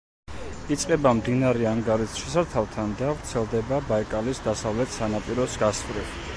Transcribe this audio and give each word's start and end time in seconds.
იწყება 0.75 1.11
მდინარე 1.19 1.67
ანგარის 1.73 2.15
შესართავთან 2.23 2.97
და 3.03 3.13
ვრცელდება 3.19 3.81
ბაიკალის 3.93 4.43
დასავლეთ 4.51 4.97
სანაპიროს 4.99 5.63
გასწვრივ. 5.67 6.21